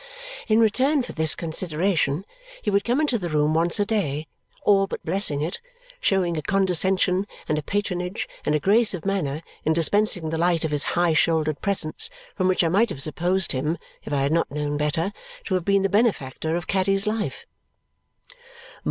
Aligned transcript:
In 0.47 0.59
return 0.59 1.03
for 1.03 1.11
this 1.11 1.35
consideration 1.35 2.25
he 2.63 2.71
would 2.71 2.83
come 2.83 2.99
into 2.99 3.19
the 3.19 3.29
room 3.29 3.53
once 3.53 3.79
a 3.79 3.85
day, 3.85 4.25
all 4.63 4.87
but 4.87 5.05
blessing 5.05 5.43
it 5.43 5.59
showing 5.99 6.35
a 6.35 6.41
condescension, 6.41 7.27
and 7.47 7.59
a 7.59 7.61
patronage, 7.61 8.27
and 8.43 8.55
a 8.55 8.59
grace 8.59 8.95
of 8.95 9.05
manner 9.05 9.43
in 9.63 9.73
dispensing 9.73 10.29
the 10.31 10.39
light 10.39 10.65
of 10.65 10.71
his 10.71 10.83
high 10.97 11.13
shouldered 11.13 11.61
presence 11.61 12.09
from 12.35 12.47
which 12.47 12.63
I 12.63 12.67
might 12.67 12.89
have 12.89 13.03
supposed 13.03 13.51
him 13.51 13.77
(if 14.01 14.11
I 14.11 14.21
had 14.23 14.31
not 14.31 14.49
known 14.49 14.75
better) 14.75 15.13
to 15.45 15.53
have 15.53 15.65
been 15.65 15.83
the 15.83 15.87
benefactor 15.87 16.55
of 16.55 16.65
Caddy's 16.65 17.05
life. 17.05 17.45